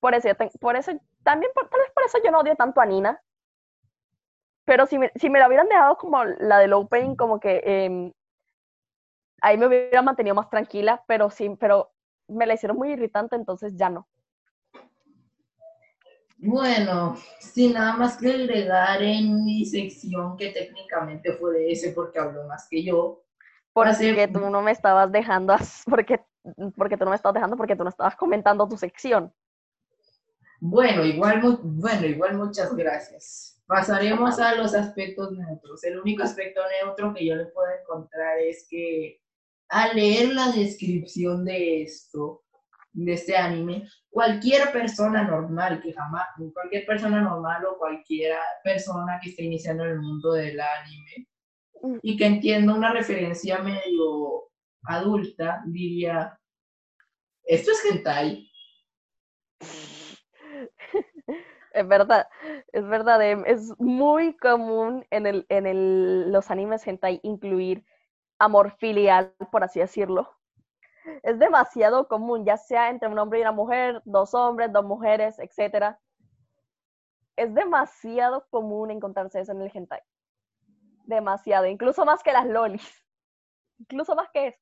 [0.00, 2.86] por eso, por eso, también por, tal vez por eso yo no odio tanto a
[2.86, 3.20] Nina.
[4.64, 8.12] Pero si me, si me la hubieran dejado como la del opening, como que em,
[9.42, 11.92] ahí me hubiera mantenido más tranquila, pero sí, pero
[12.28, 14.08] me la hicieron muy irritante, entonces ya no.
[16.38, 22.18] Bueno, sin nada más que agregar en mi sección que técnicamente fue de ese porque
[22.18, 23.22] habló más que yo.
[23.72, 25.56] Porque tú no me estabas dejando,
[25.88, 26.20] porque,
[26.76, 29.32] porque tú no me estabas dejando, porque tú no estabas comentando tu sección.
[30.60, 33.62] Bueno, igual, bueno, igual muchas gracias.
[33.66, 35.82] Pasaremos a los aspectos neutros.
[35.84, 39.22] El único aspecto neutro que yo le puedo encontrar es que
[39.68, 42.42] al leer la descripción de esto,
[42.92, 49.30] de este anime, cualquier persona normal que jamás, cualquier persona normal o cualquier persona que
[49.30, 51.29] esté iniciando en el mundo del anime
[52.02, 54.50] y que entienda una referencia medio
[54.84, 56.38] adulta, diría,
[57.44, 58.50] esto es hentai.
[61.72, 62.26] Es verdad,
[62.72, 67.84] es verdad, em, es muy común en, el, en el, los animes hentai incluir
[68.40, 70.28] amor filial, por así decirlo.
[71.22, 75.38] Es demasiado común, ya sea entre un hombre y una mujer, dos hombres, dos mujeres,
[75.38, 75.96] etc.
[77.36, 80.00] Es demasiado común encontrarse eso en el hentai.
[81.10, 82.88] Demasiado, incluso más que las lolis.
[83.80, 84.58] Incluso más que eso.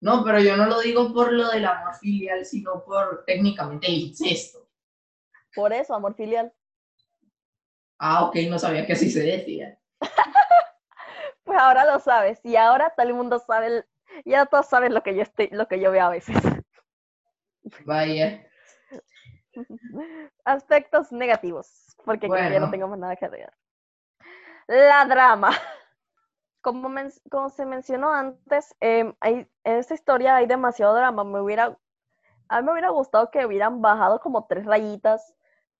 [0.00, 4.68] No, pero yo no lo digo por lo del amor filial, sino por técnicamente incesto.
[5.54, 6.52] Por eso, amor filial.
[7.98, 9.78] Ah, ok, no sabía que así se decía.
[11.44, 12.38] Pues ahora lo sabes.
[12.44, 13.86] Y ahora todo el mundo sabe, el-
[14.26, 16.36] ya todos saben lo que yo estoy, lo que yo veo a veces.
[17.86, 18.46] Vaya.
[20.44, 23.54] Aspectos negativos, porque creo que ya no tengo más nada que agregar.
[24.68, 25.50] La drama.
[26.60, 31.24] Como, se mencionó antes, em, en esta historia hay demasiado drama.
[31.24, 31.78] Me hubiera,
[32.48, 35.34] a mí me hubiera gustado que hubieran bajado como tres rayitas,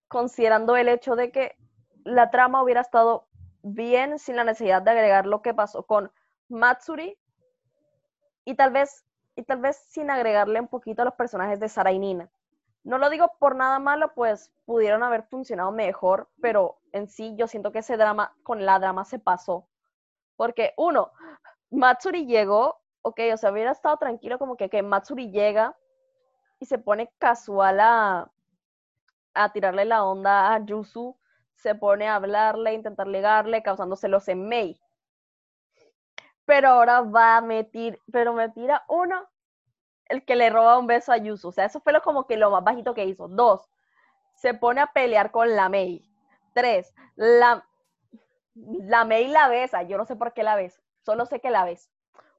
[0.08, 1.56] considerando el hecho de que
[2.04, 3.28] la trama hubiera estado
[3.62, 6.10] bien sin la necesidad de agregar lo que pasó con
[6.48, 7.18] Matsuri
[8.46, 9.04] y tal vez,
[9.36, 12.30] y tal vez sin agregarle un poquito a los personajes de Sara y Nina.
[12.88, 17.46] No lo digo por nada malo, pues pudieron haber funcionado mejor, pero en sí yo
[17.46, 19.68] siento que ese drama, con la drama se pasó.
[20.36, 21.12] Porque uno,
[21.70, 25.76] Matsuri llegó, ok, o sea, hubiera estado tranquilo como que, que Matsuri llega
[26.60, 28.30] y se pone casual a,
[29.34, 31.14] a tirarle la onda a Yusu,
[31.56, 34.80] se pone a hablarle, intentar ligarle, causando celos en Mei.
[36.46, 39.28] Pero ahora va a metir, pero me tira uno,
[40.08, 41.48] el que le roba un beso a Yusu.
[41.48, 43.28] O sea, eso fue lo, como que lo más bajito que hizo.
[43.28, 43.68] Dos,
[44.34, 46.04] se pone a pelear con la Mei.
[46.54, 47.66] Tres, la,
[48.54, 49.82] la Mei la besa.
[49.82, 50.80] Yo no sé por qué la besa.
[51.02, 51.90] Solo sé que la besa.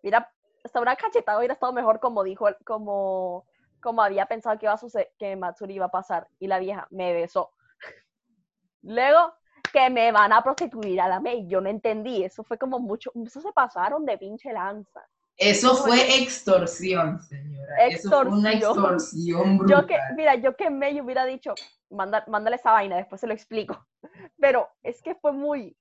[0.02, 0.32] Mira,
[0.64, 3.46] hasta una cachetada hubiera estado mejor como dijo, como,
[3.82, 6.28] como había pensado que iba a suceder, que Matsuri iba a pasar.
[6.40, 7.52] Y la vieja me besó.
[8.82, 9.34] Luego,
[9.72, 11.48] que me van a prostituir a la Mei.
[11.48, 12.24] Yo no entendí.
[12.24, 13.12] Eso fue como mucho.
[13.26, 15.06] Eso se pasaron de pinche lanza.
[15.40, 17.88] Eso fue extorsión, señora.
[17.88, 19.58] Eso fue una Extorsión.
[19.58, 19.82] brutal.
[19.82, 21.54] Yo que, mira, yo que Mei hubiera dicho,
[21.90, 23.86] "Manda- mándale esa vaina, después se lo explico.
[24.40, 25.78] Pero es que fue muy.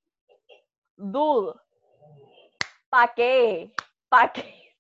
[0.97, 1.59] Dude.
[2.89, 3.73] ¿Pa' qué?
[4.09, 4.75] ¿Pa' qué?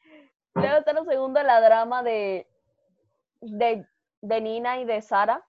[0.54, 2.48] Luego está lo segundo, la drama de,
[3.40, 3.86] de,
[4.22, 5.44] de Nina y de Sara.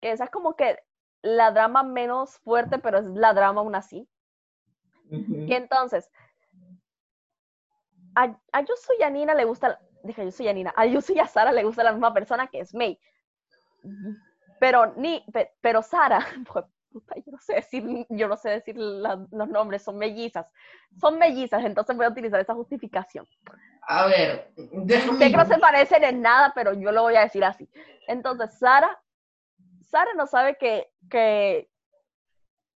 [0.00, 0.78] Que esa es como que
[1.22, 4.08] la drama menos fuerte, pero es la drama aún así.
[5.10, 5.34] Ujú.
[5.46, 6.10] Y entonces,
[8.24, 11.12] a, a Yusu y a Nina le gusta, dije Yusu y a Nina, a Yusu
[11.14, 12.98] y a Sara le gusta la misma persona que es Mei.
[14.60, 16.18] Pero, ni, pe- pero Sara,
[16.52, 20.46] pues, puta, yo no sé decir, yo no sé decir la- los nombres, son mellizas.
[21.00, 23.26] Son mellizas, entonces voy a utilizar esa justificación.
[23.82, 25.18] A ver, déjame.
[25.18, 27.68] Sé que no se parecen en nada, pero yo lo voy a decir así.
[28.06, 29.00] Entonces, Sara,
[29.82, 31.70] Sara no sabe que, que,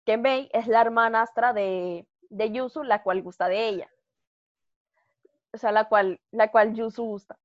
[0.06, 3.89] que Mei es la hermanastra de, de Yusu, la cual gusta de ella.
[5.54, 7.38] O sea, la cual, la cual Yusu gusta.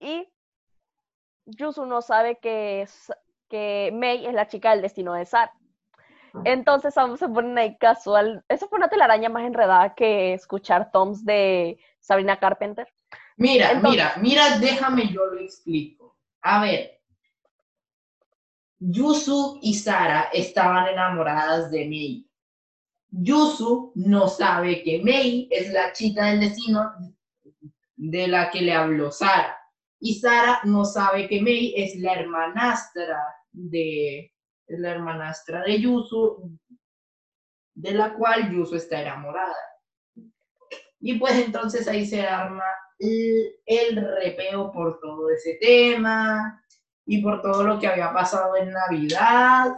[0.00, 0.28] Y
[1.46, 3.12] Yusu no sabe que, S-
[3.48, 5.52] que Mei es la chica del destino de Sara.
[6.44, 8.42] Entonces vamos se ponen ahí casual.
[8.48, 12.88] Eso fue una telaraña más enredada que escuchar toms de Sabrina Carpenter.
[13.36, 16.16] Mira, mira, mira, déjame yo lo explico.
[16.40, 17.00] A ver,
[18.78, 22.28] Yusu y Sara estaban enamoradas de Mei.
[23.12, 26.92] Yusu no sabe que Mei es la chica del vecino
[27.96, 29.56] de la que le habló Sara.
[30.00, 33.22] Y Sara no sabe que Mei es la hermanastra
[33.52, 34.32] de
[34.66, 36.58] la hermanastra de Yusu,
[37.74, 39.54] de la cual Yusu está enamorada.
[40.98, 42.64] Y pues entonces ahí se arma
[42.98, 46.64] el repeo por todo ese tema
[47.04, 49.72] y por todo lo que había pasado en Navidad.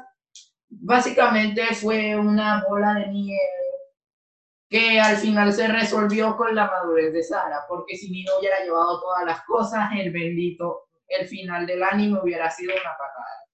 [0.81, 3.41] Básicamente fue una bola de nieve
[4.69, 8.59] que al final se resolvió con la madurez de Sara, porque si ni no hubiera
[8.61, 13.47] llevado todas las cosas, el bendito, el final del anime hubiera sido una patada.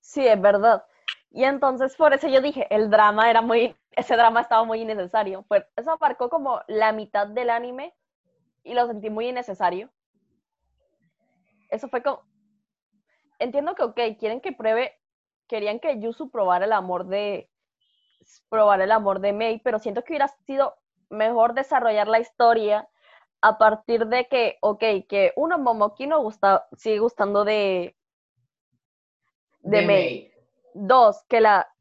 [0.00, 0.84] Sí, es verdad.
[1.30, 5.44] Y entonces por eso yo dije, el drama era muy, ese drama estaba muy innecesario.
[5.48, 7.94] Pues eso abarcó como la mitad del anime
[8.62, 9.90] y lo sentí muy innecesario.
[11.70, 12.22] Eso fue como,
[13.38, 14.96] entiendo que, ok, quieren que pruebe,
[15.54, 17.48] querían que Yusu probara el amor de,
[18.48, 20.74] probar el amor de Mei, pero siento que hubiera sido
[21.10, 22.88] mejor desarrollar la historia
[23.40, 27.96] a partir de que, ok, que uno Momoki no gusta, sigue gustando de,
[29.60, 30.32] de, Mei.
[30.74, 31.72] Dos, que la,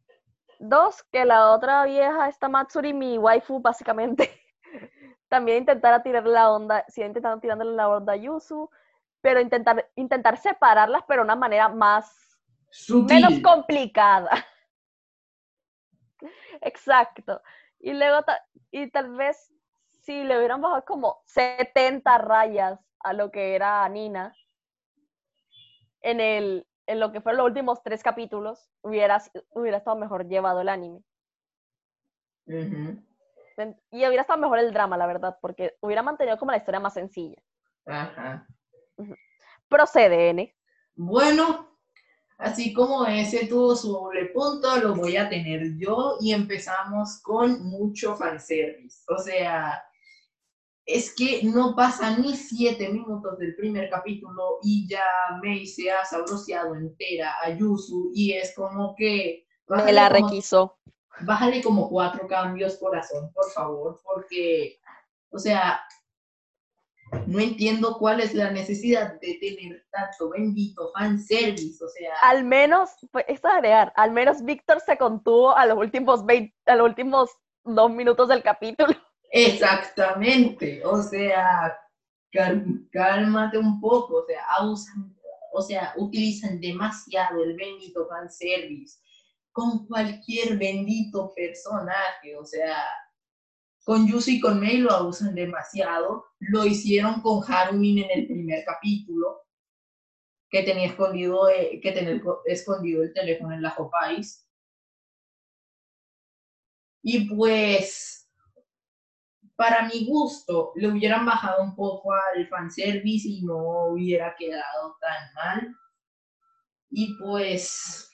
[0.59, 4.29] dos, que la otra vieja, esta Matsuri, mi waifu, básicamente,
[5.29, 8.69] también intentara tirar la onda, sigue intentando tirarle la onda a Yusu,
[9.21, 12.32] pero intentar, intentar separarlas, pero de una manera más,
[13.07, 14.29] menos complicada.
[16.61, 17.41] Exacto.
[17.79, 18.23] Y luego,
[18.71, 19.51] y tal vez
[20.03, 24.35] si le hubieran bajado como 70 rayas a lo que era Nina
[26.01, 30.61] en, el, en lo que fueron los últimos tres capítulos, hubiera, hubiera estado mejor llevado
[30.61, 31.01] el anime.
[32.45, 36.93] Y hubiera estado mejor el drama, la verdad, porque hubiera mantenido como la historia más
[36.93, 37.41] sencilla.
[37.85, 38.47] Ajá.
[39.69, 40.55] Procede, N.
[40.95, 41.72] Bueno,
[42.37, 47.63] así como ese tuvo su doble punto, lo voy a tener yo y empezamos con
[47.63, 49.03] mucho fanservice.
[49.07, 49.83] O sea,
[50.85, 55.05] es que no pasa ni siete minutos del primer capítulo y ya
[55.41, 59.45] Mei se ha sabroseado entera a Yusu y es como que...
[59.67, 60.77] Me la requisó.
[61.21, 64.79] Bájale como cuatro cambios, corazón, por favor, porque,
[65.29, 65.79] o sea,
[67.27, 72.13] no entiendo cuál es la necesidad de tener tanto bendito fanservice, o sea...
[72.21, 76.53] Al menos, pues, esto es agregar, al menos Víctor se contuvo a los últimos 20,
[76.65, 77.29] a los últimos
[77.63, 78.93] dos minutos del capítulo.
[79.31, 81.77] Exactamente, o sea,
[82.91, 84.45] cálmate un poco, o sea,
[85.53, 88.99] o sea, utilizan demasiado el bendito fanservice
[89.51, 92.83] con cualquier bendito personaje, o sea,
[93.83, 96.25] con Yusi y con Mei lo usan demasiado.
[96.39, 99.41] Lo hicieron con Harumin en el primer capítulo,
[100.49, 104.47] que tenía escondido, eh, el teléfono en la Hopais.
[107.01, 108.29] Y pues,
[109.55, 115.33] para mi gusto, le hubieran bajado un poco al fanservice y no hubiera quedado tan
[115.33, 115.75] mal.
[116.89, 118.09] Y pues,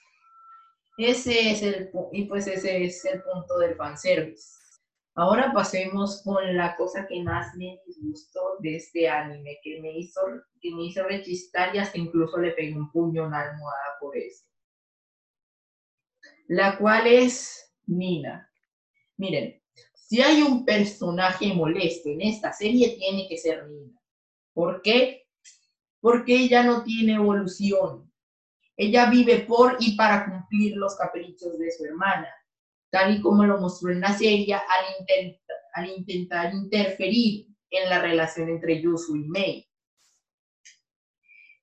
[0.98, 4.60] ese es el, y pues ese es el punto del fanservice.
[5.16, 10.22] Ahora pasemos con la cosa que más me disgustó de este anime, que me hizo,
[10.62, 14.16] que me hizo rechistar y hasta incluso le pegué un puño en la almohada por
[14.16, 14.46] eso.
[16.48, 18.50] La cual es Nina.
[19.18, 19.62] Miren,
[19.94, 24.00] si hay un personaje molesto en esta serie, tiene que ser Nina.
[24.54, 25.28] ¿Por qué?
[26.00, 28.10] Porque ella no tiene evolución.
[28.78, 32.30] Ella vive por y para cumplir los caprichos de su hermana
[32.90, 35.40] tal y como lo mostró en la serie al,
[35.74, 39.70] al intentar interferir en la relación entre Yusu y Mei.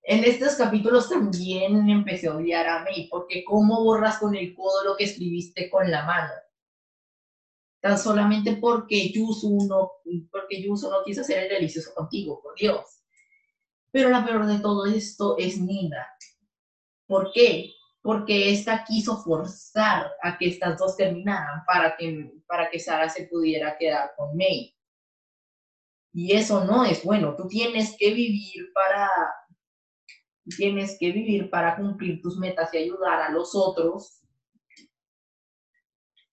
[0.08, 4.84] En estos capítulos también empecé a odiar a Mei, porque ¿cómo borras con el codo
[4.84, 6.32] lo que escribiste con la mano?
[7.80, 9.92] Tan solamente porque Yusu no,
[10.30, 13.02] porque Yusu no quiso ser el delicioso contigo, por Dios.
[13.90, 16.06] Pero la peor de todo esto es Nina.
[17.06, 17.72] ¿Por qué?
[18.06, 23.26] Porque esta quiso forzar a que estas dos terminaran para que, para que Sara se
[23.26, 24.72] pudiera quedar con May.
[26.12, 27.34] Y eso no es bueno.
[27.34, 29.10] Tú tienes que vivir para
[30.56, 34.22] tienes que vivir para cumplir tus metas y ayudar a los otros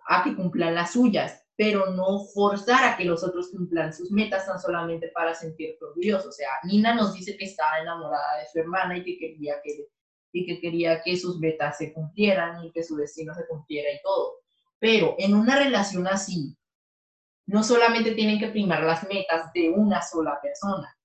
[0.08, 4.46] a que cumplan las suyas, pero no forzar a que los otros cumplan sus metas
[4.46, 6.30] tan solamente para sentirte orgulloso.
[6.30, 9.88] O sea, Nina nos dice que estaba enamorada de su hermana y que quería que
[10.34, 14.02] y que quería que sus metas se cumplieran y que su destino se cumpliera y
[14.02, 14.40] todo.
[14.80, 16.58] Pero en una relación así,
[17.46, 20.98] no solamente tienen que primar las metas de una sola persona.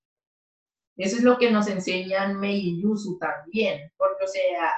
[0.97, 4.73] Eso es lo que nos enseñan Mei y Yusu también, porque o sea,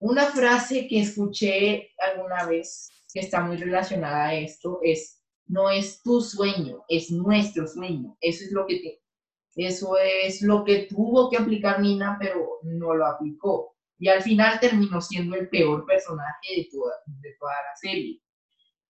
[0.00, 6.02] una frase que escuché alguna vez que está muy relacionada a esto es no es
[6.02, 8.16] tu sueño, es nuestro sueño.
[8.20, 9.00] Eso es lo que
[9.56, 13.74] eso es lo que tuvo que aplicar Nina, pero no lo aplicó.
[13.98, 18.20] Y al final terminó siendo el peor personaje de toda, de toda la serie.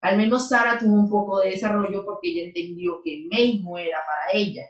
[0.01, 3.99] Al menos Sara tuvo un poco de desarrollo porque ella entendió que May no era
[4.07, 4.65] para ella.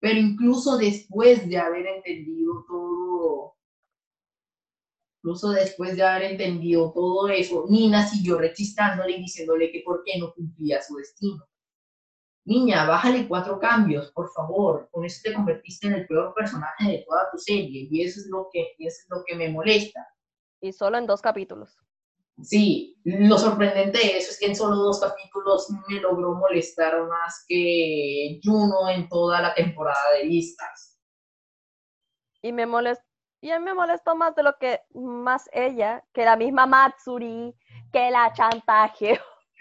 [0.00, 3.54] Pero incluso después de haber entendido todo,
[5.18, 10.18] incluso después de haber entendido todo eso, Nina siguió rechistándole y diciéndole que por qué
[10.18, 11.42] no cumplía su destino.
[12.44, 14.88] Niña, bájale cuatro cambios, por favor.
[14.90, 18.26] Con eso te convertiste en el peor personaje de toda tu serie y eso es
[18.28, 20.06] lo que, eso es lo que me molesta.
[20.60, 21.78] Y solo en dos capítulos.
[22.40, 27.44] Sí, lo sorprendente de eso es que en solo dos capítulos me logró molestar más
[27.46, 30.98] que Juno en toda la temporada de vistas.
[32.40, 33.04] Y me molestó,
[33.40, 37.54] y a mí me molestó más de lo que más ella, que la misma Matsuri,
[37.92, 39.18] que la chantajeó.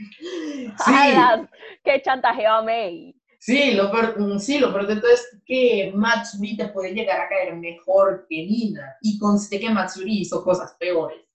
[0.86, 1.48] Sí.
[1.84, 3.16] que chantajeó a May.
[3.40, 7.28] Sí, lo peor, sí, lo peor de todo es que Matsuri te puede llegar a
[7.28, 8.96] caer mejor que Nina.
[9.02, 11.26] Y conste que Matsuri hizo cosas peores.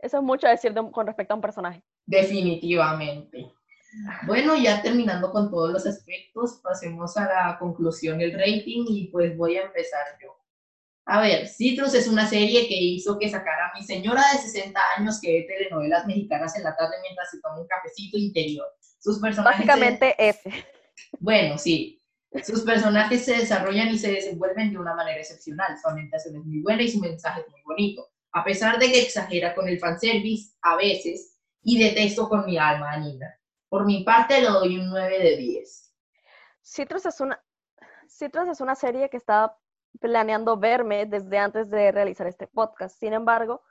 [0.00, 1.84] Eso es mucho decir con respecto a un personaje.
[2.06, 3.52] Definitivamente.
[4.26, 9.36] Bueno, ya terminando con todos los aspectos, pasemos a la conclusión del rating y pues
[9.36, 10.39] voy a empezar yo.
[11.10, 14.80] A ver, Citrus es una serie que hizo que sacara a mi señora de 60
[14.96, 18.68] años que ve telenovelas mexicanas en la tarde mientras se toma un cafecito interior.
[19.00, 20.64] Sus personajes Básicamente ese.
[21.18, 22.00] Bueno, sí.
[22.44, 25.76] Sus personajes se desarrollan y se desenvuelven de una manera excepcional.
[25.82, 28.06] Su ambientación es muy buena y su mensaje es muy bonito.
[28.30, 32.92] A pesar de que exagera con el fanservice a veces y detesto con mi alma
[32.92, 33.36] a Nina.
[33.68, 35.94] Por mi parte le doy un 9 de 10.
[36.62, 37.42] Citrus es una,
[38.08, 39.58] Citrus es una serie que estaba
[39.98, 42.98] planeando verme desde antes de realizar este podcast.
[42.98, 43.62] Sin embargo,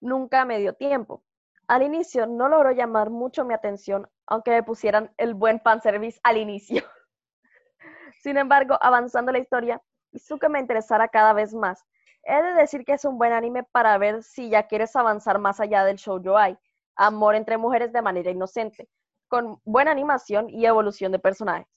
[0.00, 1.24] nunca me dio tiempo.
[1.66, 6.38] Al inicio no logró llamar mucho mi atención, aunque me pusieran el buen fanservice al
[6.38, 6.82] inicio.
[8.22, 9.82] Sin embargo, avanzando la historia,
[10.12, 11.84] hizo que me interesara cada vez más.
[12.22, 15.60] He de decir que es un buen anime para ver si ya quieres avanzar más
[15.60, 16.56] allá del show hay.
[16.96, 18.88] Amor entre mujeres de manera inocente,
[19.28, 21.68] con buena animación y evolución de personajes.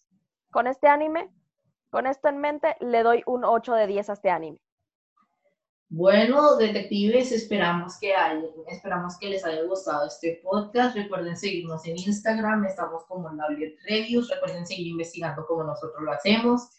[0.52, 1.30] Con este anime
[1.92, 4.58] con esto en mente, le doy un 8 de 10 a este anime.
[5.94, 8.14] Bueno, detectives, esperamos que,
[8.68, 10.96] esperamos que les haya gustado este podcast.
[10.96, 13.38] Recuerden seguirnos en Instagram, estamos como en
[13.86, 14.30] Reviews.
[14.30, 16.70] Recuerden seguir investigando como nosotros lo hacemos.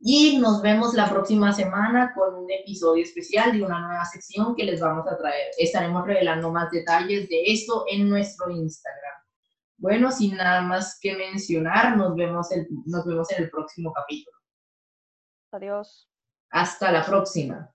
[0.00, 4.64] Y nos vemos la próxima semana con un episodio especial de una nueva sección que
[4.64, 5.52] les vamos a traer.
[5.56, 9.21] Estaremos revelando más detalles de esto en nuestro Instagram.
[9.82, 12.46] Bueno, sin nada más que mencionar, nos vemos,
[12.86, 14.38] nos vemos en el próximo capítulo.
[15.50, 16.08] Adiós.
[16.50, 17.68] Hasta la próxima.